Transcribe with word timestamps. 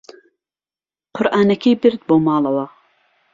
قورئانەکەی 1.15 1.79
برد 1.81 2.01
بۆ 2.07 2.15
ماڵەوە. 2.25 2.65